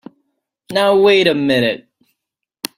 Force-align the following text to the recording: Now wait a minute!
Now 0.71 0.97
wait 0.99 1.27
a 1.27 1.35
minute! 1.35 1.87